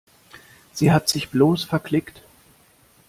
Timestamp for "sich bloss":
1.09-1.63